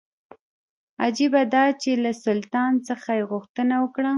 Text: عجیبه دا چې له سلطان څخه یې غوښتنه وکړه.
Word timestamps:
عجیبه 1.03 1.41
دا 1.53 1.65
چې 1.81 1.91
له 2.03 2.11
سلطان 2.25 2.73
څخه 2.87 3.09
یې 3.17 3.27
غوښتنه 3.31 3.75
وکړه. 3.83 4.09